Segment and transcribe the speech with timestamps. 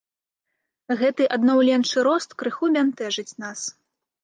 [1.01, 3.59] Гэты аднаўленчы рост крыху бянтэжыць нас.